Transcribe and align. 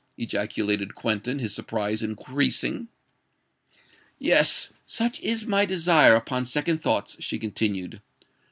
ejaculated 0.17 0.95
Quentin, 0.95 1.37
his 1.37 1.53
surprise 1.53 2.01
increasing. 2.01 2.87
"Yes—such 4.17 5.19
is 5.19 5.45
my 5.45 5.63
desire, 5.63 6.15
upon 6.15 6.45
second 6.45 6.79
thoughts," 6.81 7.17
she 7.19 7.37
continued. 7.37 8.01